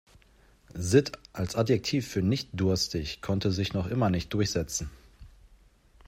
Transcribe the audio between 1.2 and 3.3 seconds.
als Adjektiv für nicht-durstig